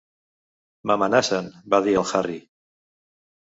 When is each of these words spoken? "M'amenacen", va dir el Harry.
"M'amenacen", 0.91 1.51
va 1.75 1.83
dir 1.89 1.95
el 2.03 2.11
Harry. 2.23 2.41